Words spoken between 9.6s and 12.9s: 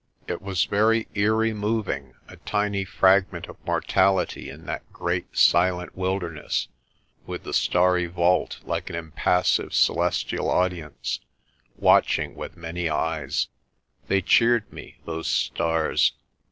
celestial audience, watching with many